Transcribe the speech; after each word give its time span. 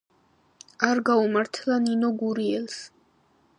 არ 0.87 0.97
გაუმართლა 1.09 1.75
ნინო 1.83 2.09
გურიელს. 2.21 2.77